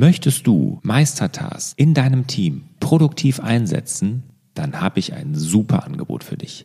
Möchtest 0.00 0.46
du 0.46 0.80
Meistertask 0.82 1.78
in 1.78 1.92
deinem 1.92 2.26
Team 2.26 2.62
produktiv 2.80 3.38
einsetzen, 3.38 4.22
dann 4.54 4.80
habe 4.80 4.98
ich 4.98 5.12
ein 5.12 5.34
super 5.34 5.84
Angebot 5.84 6.24
für 6.24 6.38
dich. 6.38 6.64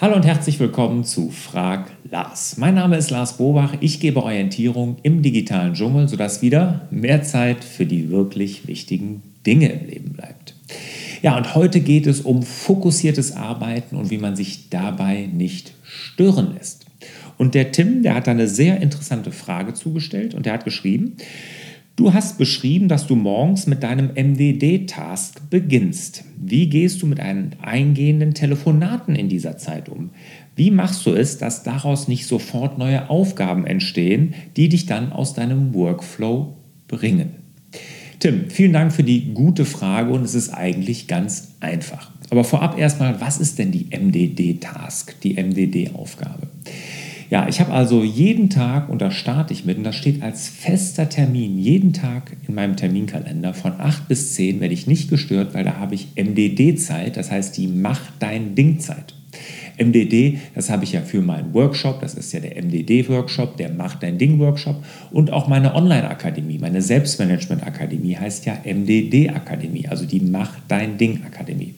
Hallo 0.00 0.14
und 0.14 0.24
herzlich 0.24 0.60
willkommen 0.60 1.02
zu 1.02 1.32
Frag 1.32 1.90
Lars. 2.08 2.56
Mein 2.56 2.76
Name 2.76 2.96
ist 2.96 3.10
Lars 3.10 3.36
Bobach. 3.36 3.74
Ich 3.80 3.98
gebe 3.98 4.22
Orientierung 4.22 4.98
im 5.02 5.22
digitalen 5.22 5.74
Dschungel, 5.74 6.06
sodass 6.06 6.40
wieder 6.40 6.86
mehr 6.92 7.24
Zeit 7.24 7.64
für 7.64 7.84
die 7.84 8.08
wirklich 8.08 8.68
wichtigen 8.68 9.24
Dinge 9.44 9.72
im 9.72 9.88
Leben 9.88 10.12
bleibt. 10.12 10.54
Ja, 11.20 11.36
und 11.36 11.56
heute 11.56 11.80
geht 11.80 12.06
es 12.06 12.20
um 12.20 12.44
fokussiertes 12.44 13.34
Arbeiten 13.34 13.96
und 13.96 14.12
wie 14.12 14.18
man 14.18 14.36
sich 14.36 14.70
dabei 14.70 15.28
nicht 15.32 15.72
stören 15.82 16.54
lässt. 16.54 16.86
Und 17.36 17.56
der 17.56 17.72
Tim, 17.72 18.04
der 18.04 18.14
hat 18.14 18.28
da 18.28 18.30
eine 18.30 18.46
sehr 18.46 18.80
interessante 18.80 19.32
Frage 19.32 19.74
zugestellt 19.74 20.32
und 20.32 20.46
der 20.46 20.52
hat 20.52 20.64
geschrieben, 20.64 21.16
Du 21.98 22.14
hast 22.14 22.38
beschrieben, 22.38 22.86
dass 22.86 23.08
du 23.08 23.16
morgens 23.16 23.66
mit 23.66 23.82
deinem 23.82 24.12
MDD-Task 24.14 25.50
beginnst. 25.50 26.22
Wie 26.40 26.68
gehst 26.68 27.02
du 27.02 27.08
mit 27.08 27.18
einem 27.18 27.50
eingehenden 27.60 28.34
Telefonaten 28.34 29.16
in 29.16 29.28
dieser 29.28 29.58
Zeit 29.58 29.88
um? 29.88 30.10
Wie 30.54 30.70
machst 30.70 31.04
du 31.06 31.12
es, 31.12 31.38
dass 31.38 31.64
daraus 31.64 32.06
nicht 32.06 32.26
sofort 32.28 32.78
neue 32.78 33.10
Aufgaben 33.10 33.66
entstehen, 33.66 34.34
die 34.56 34.68
dich 34.68 34.86
dann 34.86 35.10
aus 35.10 35.34
deinem 35.34 35.74
Workflow 35.74 36.54
bringen? 36.86 37.30
Tim, 38.20 38.48
vielen 38.48 38.74
Dank 38.74 38.92
für 38.92 39.02
die 39.02 39.34
gute 39.34 39.64
Frage 39.64 40.12
und 40.12 40.22
es 40.22 40.36
ist 40.36 40.50
eigentlich 40.50 41.08
ganz 41.08 41.56
einfach. 41.58 42.12
Aber 42.30 42.44
vorab 42.44 42.78
erstmal, 42.78 43.20
was 43.20 43.40
ist 43.40 43.58
denn 43.58 43.72
die 43.72 43.86
MDD-Task, 43.90 45.20
die 45.22 45.34
MDD-Aufgabe? 45.34 46.46
Ja, 47.30 47.46
ich 47.46 47.60
habe 47.60 47.72
also 47.72 48.02
jeden 48.02 48.48
Tag, 48.48 48.88
und 48.88 49.02
da 49.02 49.10
starte 49.10 49.52
ich 49.52 49.66
mit, 49.66 49.76
und 49.76 49.84
das 49.84 49.96
steht 49.96 50.22
als 50.22 50.48
fester 50.48 51.08
Termin, 51.10 51.58
jeden 51.58 51.92
Tag 51.92 52.36
in 52.46 52.54
meinem 52.54 52.76
Terminkalender 52.76 53.52
von 53.52 53.72
8 53.78 54.08
bis 54.08 54.34
10 54.34 54.60
werde 54.60 54.72
ich 54.72 54.86
nicht 54.86 55.10
gestört, 55.10 55.52
weil 55.52 55.64
da 55.64 55.76
habe 55.76 55.94
ich 55.94 56.08
MDD-Zeit, 56.16 57.18
das 57.18 57.30
heißt 57.30 57.56
die 57.58 57.66
Mach 57.66 58.00
dein 58.18 58.54
Ding-Zeit. 58.54 59.14
MDD, 59.78 60.38
das 60.54 60.70
habe 60.70 60.84
ich 60.84 60.92
ja 60.92 61.02
für 61.02 61.20
meinen 61.20 61.54
Workshop, 61.54 62.00
das 62.00 62.14
ist 62.14 62.32
ja 62.32 62.40
der 62.40 62.60
MDD-Workshop, 62.60 63.56
der 63.58 63.70
Macht 63.70 64.02
dein 64.02 64.18
Ding-Workshop 64.18 64.82
und 65.12 65.30
auch 65.30 65.46
meine 65.46 65.74
Online-Akademie, 65.74 66.58
meine 66.58 66.82
Selbstmanagement-Akademie 66.82 68.16
heißt 68.16 68.46
ja 68.46 68.58
MDD-Akademie, 68.64 69.86
also 69.86 70.04
die 70.04 70.20
Macht 70.20 70.62
dein 70.66 70.96
Ding-Akademie. 70.98 71.74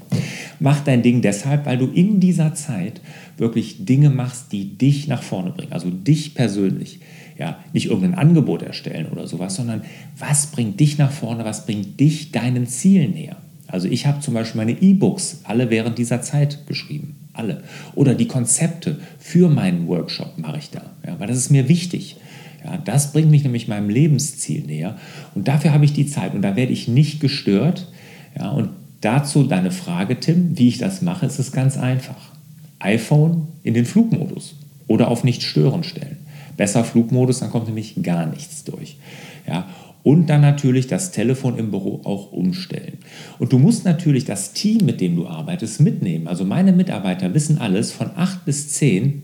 Mach 0.60 0.80
dein 0.80 1.02
Ding 1.02 1.22
deshalb, 1.22 1.66
weil 1.66 1.78
du 1.78 1.86
in 1.86 2.20
dieser 2.20 2.54
Zeit 2.54 3.00
wirklich 3.36 3.84
Dinge 3.84 4.10
machst, 4.10 4.52
die 4.52 4.76
dich 4.76 5.08
nach 5.08 5.22
vorne 5.22 5.50
bringen, 5.50 5.72
also 5.72 5.90
dich 5.90 6.34
persönlich. 6.34 7.00
Ja, 7.38 7.58
nicht 7.72 7.86
irgendein 7.86 8.14
Angebot 8.14 8.62
erstellen 8.62 9.06
oder 9.10 9.26
sowas, 9.26 9.56
sondern 9.56 9.82
was 10.18 10.48
bringt 10.48 10.78
dich 10.78 10.98
nach 10.98 11.10
vorne, 11.10 11.44
was 11.46 11.64
bringt 11.64 11.98
dich 11.98 12.32
deinen 12.32 12.66
Zielen 12.66 13.14
näher. 13.14 13.36
Also 13.66 13.88
ich 13.88 14.04
habe 14.04 14.20
zum 14.20 14.34
Beispiel 14.34 14.58
meine 14.58 14.78
E-Books 14.78 15.40
alle 15.44 15.70
während 15.70 15.96
dieser 15.96 16.20
Zeit 16.20 16.66
geschrieben 16.66 17.16
alle. 17.32 17.62
Oder 17.94 18.14
die 18.14 18.26
Konzepte 18.26 18.98
für 19.18 19.48
meinen 19.48 19.88
Workshop 19.88 20.38
mache 20.38 20.58
ich 20.58 20.70
da, 20.70 20.82
ja, 21.06 21.18
weil 21.18 21.28
das 21.28 21.36
ist 21.36 21.50
mir 21.50 21.68
wichtig. 21.68 22.16
Ja, 22.64 22.76
das 22.76 23.12
bringt 23.12 23.30
mich 23.30 23.42
nämlich 23.42 23.68
meinem 23.68 23.88
Lebensziel 23.88 24.64
näher 24.64 24.98
und 25.34 25.48
dafür 25.48 25.72
habe 25.72 25.84
ich 25.84 25.94
die 25.94 26.06
Zeit 26.06 26.34
und 26.34 26.42
da 26.42 26.56
werde 26.56 26.72
ich 26.72 26.88
nicht 26.88 27.20
gestört. 27.20 27.88
Ja, 28.38 28.50
und 28.50 28.68
dazu 29.00 29.44
deine 29.44 29.70
Frage, 29.70 30.20
Tim, 30.20 30.58
wie 30.58 30.68
ich 30.68 30.78
das 30.78 31.02
mache, 31.02 31.26
ist 31.26 31.38
es 31.38 31.52
ganz 31.52 31.76
einfach. 31.76 32.30
iPhone 32.78 33.48
in 33.62 33.74
den 33.74 33.84
Flugmodus 33.84 34.54
oder 34.86 35.08
auf 35.08 35.24
nicht 35.24 35.42
stören 35.42 35.84
stellen. 35.84 36.18
Besser 36.56 36.84
Flugmodus, 36.84 37.40
dann 37.40 37.50
kommt 37.50 37.66
nämlich 37.66 38.02
gar 38.02 38.26
nichts 38.26 38.64
durch. 38.64 38.96
Ja, 39.46 39.68
und 40.02 40.26
dann 40.26 40.40
natürlich 40.40 40.86
das 40.86 41.12
Telefon 41.12 41.58
im 41.58 41.70
Büro 41.70 42.00
auch 42.04 42.32
umstellen. 42.32 42.98
Und 43.38 43.52
du 43.52 43.58
musst 43.58 43.84
natürlich 43.84 44.24
das 44.24 44.52
Team, 44.52 44.86
mit 44.86 45.00
dem 45.00 45.16
du 45.16 45.26
arbeitest, 45.26 45.80
mitnehmen. 45.80 46.26
Also 46.26 46.44
meine 46.44 46.72
Mitarbeiter 46.72 47.34
wissen 47.34 47.58
alles, 47.58 47.92
von 47.92 48.10
8 48.16 48.44
bis 48.44 48.70
10 48.70 49.22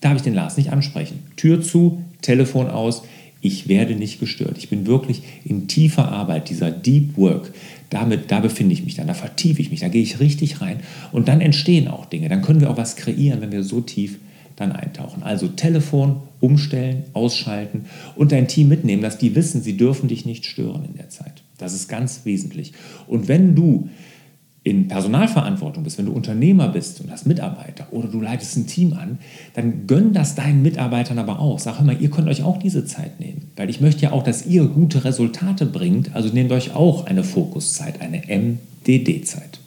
darf 0.00 0.16
ich 0.16 0.22
den 0.22 0.34
Lars 0.34 0.56
nicht 0.56 0.72
ansprechen. 0.72 1.22
Tür 1.36 1.60
zu, 1.62 2.02
Telefon 2.22 2.68
aus, 2.68 3.02
ich 3.44 3.68
werde 3.68 3.94
nicht 3.94 4.20
gestört. 4.20 4.56
Ich 4.56 4.70
bin 4.70 4.86
wirklich 4.86 5.22
in 5.44 5.68
tiefer 5.68 6.08
Arbeit, 6.08 6.48
dieser 6.48 6.70
Deep 6.70 7.18
Work. 7.18 7.52
Damit, 7.90 8.30
da 8.30 8.40
befinde 8.40 8.72
ich 8.72 8.84
mich 8.84 8.94
dann, 8.94 9.06
da 9.06 9.12
vertiefe 9.12 9.60
ich 9.60 9.70
mich, 9.70 9.80
da 9.80 9.88
gehe 9.88 10.02
ich 10.02 10.18
richtig 10.18 10.62
rein. 10.62 10.80
Und 11.12 11.28
dann 11.28 11.42
entstehen 11.42 11.86
auch 11.86 12.06
Dinge. 12.06 12.30
Dann 12.30 12.40
können 12.40 12.62
wir 12.62 12.70
auch 12.70 12.78
was 12.78 12.96
kreieren, 12.96 13.42
wenn 13.42 13.52
wir 13.52 13.62
so 13.62 13.82
tief 13.82 14.18
dann 14.56 14.72
eintauchen. 14.72 15.22
Also 15.22 15.48
Telefon 15.48 16.22
umstellen, 16.40 17.04
ausschalten 17.12 17.84
und 18.16 18.32
dein 18.32 18.48
Team 18.48 18.68
mitnehmen, 18.68 19.02
dass 19.02 19.18
die 19.18 19.34
wissen, 19.34 19.60
sie 19.60 19.76
dürfen 19.76 20.08
dich 20.08 20.24
nicht 20.24 20.46
stören 20.46 20.86
in 20.86 20.94
der 20.94 21.10
Zeit. 21.10 21.42
Das 21.58 21.74
ist 21.74 21.86
ganz 21.86 22.22
wesentlich. 22.24 22.72
Und 23.06 23.28
wenn 23.28 23.54
du 23.54 23.90
in 24.64 24.88
Personalverantwortung 24.88 25.84
bist, 25.84 25.98
wenn 25.98 26.06
du 26.06 26.12
Unternehmer 26.12 26.68
bist 26.68 27.02
und 27.02 27.10
hast 27.10 27.26
Mitarbeiter 27.26 27.86
oder 27.90 28.08
du 28.08 28.18
leitest 28.18 28.56
ein 28.56 28.66
Team 28.66 28.94
an, 28.94 29.18
dann 29.52 29.86
gönn 29.86 30.14
das 30.14 30.34
deinen 30.34 30.62
Mitarbeitern 30.62 31.18
aber 31.18 31.38
auch. 31.38 31.58
Sag 31.58 31.78
immer, 31.80 31.92
ihr 31.92 32.10
könnt 32.10 32.28
euch 32.28 32.42
auch 32.42 32.58
diese 32.58 32.86
Zeit 32.86 33.20
nehmen, 33.20 33.50
weil 33.56 33.68
ich 33.68 33.82
möchte 33.82 34.02
ja 34.02 34.12
auch, 34.12 34.22
dass 34.22 34.46
ihr 34.46 34.64
gute 34.64 35.04
Resultate 35.04 35.66
bringt. 35.66 36.16
Also 36.16 36.32
nehmt 36.32 36.50
euch 36.50 36.74
auch 36.74 37.04
eine 37.04 37.24
Fokuszeit, 37.24 38.00
eine 38.00 38.22
MDD-Zeit. 38.26 39.60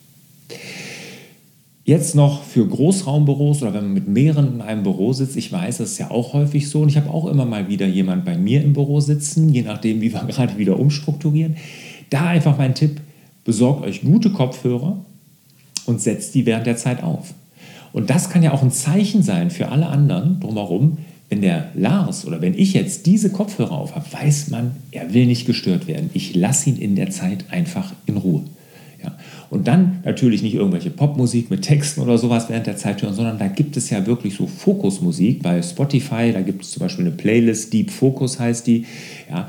Jetzt 1.86 2.16
noch 2.16 2.42
für 2.42 2.68
Großraumbüros 2.68 3.62
oder 3.62 3.76
wenn 3.76 3.84
man 3.84 3.94
mit 3.94 4.08
mehreren 4.08 4.56
in 4.56 4.62
einem 4.62 4.82
Büro 4.82 5.14
sitzt, 5.14 5.38
ich 5.38 5.52
weiß, 5.52 5.78
das 5.78 5.92
ist 5.92 6.00
ja 6.00 6.10
auch 6.10 6.34
häufig 6.34 6.70
so 6.70 6.82
und 6.82 6.90
ich 6.90 6.98
habe 6.98 7.12
auch 7.12 7.28
immer 7.28 7.46
mal 7.46 7.70
wieder 7.70 7.86
jemand 7.86 8.26
bei 8.26 8.36
mir 8.36 8.64
im 8.64 8.74
Büro 8.74 9.00
sitzen, 9.00 9.54
je 9.54 9.62
nachdem, 9.62 10.02
wie 10.02 10.12
wir 10.12 10.24
gerade 10.28 10.58
wieder 10.58 10.80
umstrukturieren. 10.80 11.56
Da 12.10 12.26
einfach 12.26 12.58
mein 12.58 12.74
Tipp, 12.74 13.00
besorgt 13.48 13.86
euch 13.86 14.02
gute 14.02 14.30
Kopfhörer 14.30 14.98
und 15.86 16.02
setzt 16.02 16.36
die 16.36 16.46
während 16.46 16.68
der 16.68 16.76
Zeit 16.76 17.02
auf. 17.02 17.34
Und 17.94 18.10
das 18.10 18.30
kann 18.30 18.44
ja 18.44 18.52
auch 18.52 18.62
ein 18.62 18.72
Zeichen 18.72 19.24
sein 19.24 19.50
für 19.52 19.70
alle 19.70 19.88
anderen 19.88 20.42
drumherum, 20.42 20.98
wenn 21.30 21.42
der 21.42 21.72
Lars 21.74 22.28
oder 22.28 22.42
wenn 22.42 22.58
ich 22.60 22.74
jetzt 22.74 23.06
diese 23.06 23.32
Kopfhörer 23.32 23.72
auf 23.72 23.96
habe, 23.96 24.06
weiß 24.12 24.50
man, 24.50 24.72
er 24.92 25.14
will 25.14 25.26
nicht 25.26 25.48
gestört 25.48 25.88
werden. 25.88 26.10
Ich 26.14 26.36
lasse 26.36 26.70
ihn 26.70 26.76
in 26.76 26.96
der 26.98 27.10
Zeit 27.10 27.46
einfach 27.50 27.94
in 28.06 28.18
Ruhe. 28.18 28.44
Ja. 29.02 29.18
Und 29.50 29.68
dann 29.70 30.00
natürlich 30.04 30.42
nicht 30.42 30.56
irgendwelche 30.56 30.90
Popmusik 30.90 31.50
mit 31.50 31.62
Texten 31.62 32.02
oder 32.02 32.18
sowas 32.18 32.50
während 32.50 32.68
der 32.68 32.76
Zeit 32.76 33.02
hören, 33.02 33.14
sondern 33.14 33.40
da 33.40 33.48
gibt 33.48 33.78
es 33.78 33.90
ja 33.90 34.06
wirklich 34.06 34.36
so 34.36 34.46
Fokusmusik 34.46 35.42
bei 35.42 35.62
Spotify. 35.62 36.34
Da 36.34 36.42
gibt 36.42 36.64
es 36.64 36.72
zum 36.72 36.82
Beispiel 36.82 37.06
eine 37.06 37.16
Playlist, 37.16 37.72
Deep 37.72 37.92
Focus 37.92 38.42
heißt 38.42 38.68
die. 38.68 38.86
Ja, 39.30 39.48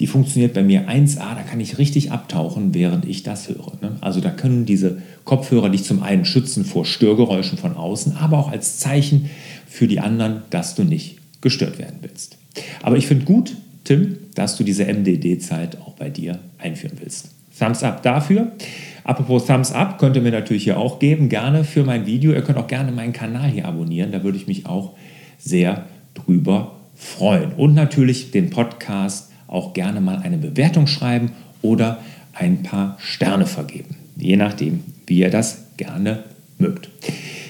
die 0.00 0.06
funktioniert 0.06 0.54
bei 0.54 0.62
mir 0.62 0.88
1A, 0.88 1.34
da 1.34 1.42
kann 1.42 1.60
ich 1.60 1.76
richtig 1.76 2.10
abtauchen, 2.10 2.72
während 2.74 3.04
ich 3.04 3.22
das 3.22 3.50
höre. 3.50 3.78
Ne? 3.82 3.96
Also 4.00 4.20
da 4.20 4.30
können 4.30 4.64
diese 4.64 5.02
Kopfhörer 5.24 5.68
dich 5.68 5.84
zum 5.84 6.02
einen 6.02 6.24
schützen 6.24 6.64
vor 6.64 6.86
Störgeräuschen 6.86 7.58
von 7.58 7.76
außen, 7.76 8.16
aber 8.16 8.38
auch 8.38 8.50
als 8.50 8.78
Zeichen 8.78 9.28
für 9.68 9.86
die 9.86 10.00
anderen, 10.00 10.42
dass 10.48 10.74
du 10.74 10.84
nicht 10.84 11.18
gestört 11.42 11.78
werden 11.78 11.98
willst. 12.00 12.38
Aber 12.82 12.96
ich 12.96 13.06
finde 13.06 13.26
gut, 13.26 13.54
Tim, 13.84 14.16
dass 14.34 14.56
du 14.56 14.64
diese 14.64 14.86
MDD-Zeit 14.86 15.78
auch 15.82 15.92
bei 15.92 16.08
dir 16.08 16.38
einführen 16.58 16.96
willst. 16.98 17.28
Thumbs 17.58 17.82
up 17.82 18.02
dafür. 18.02 18.52
Apropos 19.04 19.44
Thumbs 19.44 19.70
up, 19.70 19.98
könnt 19.98 20.16
ihr 20.16 20.22
mir 20.22 20.32
natürlich 20.32 20.64
hier 20.64 20.78
auch 20.78 20.98
geben, 20.98 21.28
gerne 21.28 21.62
für 21.62 21.84
mein 21.84 22.06
Video. 22.06 22.32
Ihr 22.32 22.42
könnt 22.42 22.58
auch 22.58 22.68
gerne 22.68 22.90
meinen 22.90 23.12
Kanal 23.12 23.50
hier 23.50 23.66
abonnieren, 23.66 24.12
da 24.12 24.24
würde 24.24 24.38
ich 24.38 24.46
mich 24.46 24.64
auch 24.64 24.94
sehr 25.38 25.84
drüber 26.14 26.76
freuen. 26.94 27.52
Und 27.52 27.74
natürlich 27.74 28.30
den 28.30 28.48
Podcast 28.48 29.29
auch 29.50 29.74
gerne 29.74 30.00
mal 30.00 30.18
eine 30.18 30.38
Bewertung 30.38 30.86
schreiben 30.86 31.32
oder 31.62 31.98
ein 32.32 32.62
paar 32.62 32.96
Sterne 32.98 33.46
vergeben. 33.46 33.96
Je 34.16 34.36
nachdem, 34.36 34.84
wie 35.06 35.18
ihr 35.18 35.30
das 35.30 35.66
gerne 35.76 36.24
mögt. 36.58 36.88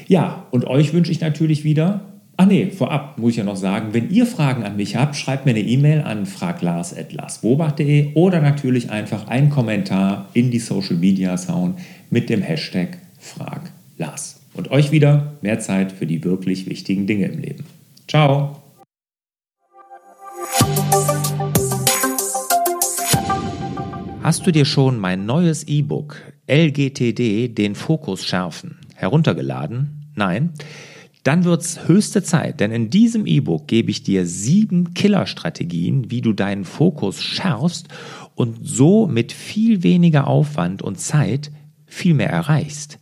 Ja, 0.09 0.47
und 0.51 0.67
euch 0.67 0.93
wünsche 0.93 1.13
ich 1.13 1.21
natürlich 1.21 1.65
wieder 1.65 2.03
Ach 2.41 2.47
nee, 2.47 2.71
vorab 2.71 3.19
muss 3.19 3.33
ich 3.33 3.37
ja 3.37 3.45
noch 3.45 3.57
sagen, 3.57 3.89
wenn 3.93 4.09
ihr 4.09 4.25
Fragen 4.25 4.63
an 4.63 4.77
mich 4.77 4.97
habt, 4.97 5.15
schreibt 5.15 5.45
mir 5.45 5.51
eine 5.51 5.61
E-Mail 5.61 6.01
an 6.01 6.25
fraglars.larsbobach.de 6.25 8.15
oder 8.15 8.41
natürlich 8.41 8.91
einfach 8.91 9.29
einen 9.29 9.51
Kommentar 9.51 10.31
in 10.33 10.51
die 10.51 10.59
Social 10.59 10.97
Media 10.97 11.37
hauen 11.49 11.75
mit 12.09 12.31
dem 12.31 12.41
Hashtag 12.41 12.97
FragLars. 13.19 14.41
Und 14.55 14.71
euch 14.71 14.91
wieder 14.91 15.35
mehr 15.43 15.61
Zeit 15.61 15.93
für 15.93 16.07
die 16.07 16.25
wirklich 16.25 16.65
wichtigen 16.65 17.07
Dinge 17.07 17.27
im 17.27 17.41
Leben. 17.41 17.65
Ciao! 18.09 18.60
Hast 24.23 24.47
du 24.47 24.53
dir 24.53 24.65
schon 24.65 24.99
mein 24.99 25.27
neues 25.27 25.65
E-Book 25.67 26.17
LGTD 26.47 27.49
den 27.49 27.75
Fokus 27.75 28.25
schärfen 28.25 28.79
heruntergeladen? 28.95 30.13
Nein? 30.15 30.53
dann 31.23 31.45
wird's 31.45 31.87
höchste 31.87 32.23
Zeit, 32.23 32.61
denn 32.61 32.71
in 32.71 32.89
diesem 32.89 33.27
E-Book 33.27 33.69
gebe 33.69 33.91
ich 33.91 34.03
dir 34.03 34.25
sieben 34.27 34.95
Killerstrategien, 34.95 36.11
wie 36.11 36.23
du 36.23 36.33
deinen 36.33 36.65
Fokus 36.65 37.23
schärfst 37.23 37.89
und 38.35 38.59
so 38.63 39.07
mit 39.07 39.33
viel 39.33 39.83
weniger 39.83 40.27
Aufwand 40.27 40.81
und 40.81 40.99
Zeit 40.99 41.51
viel 41.91 42.15
mehr 42.15 42.31
erreichst. 42.31 42.99